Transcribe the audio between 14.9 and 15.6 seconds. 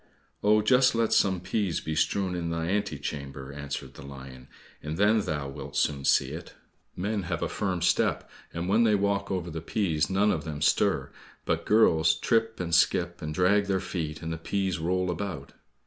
about."